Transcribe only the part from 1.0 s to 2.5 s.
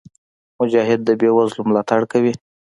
د بېوزلو ملاتړ کوي.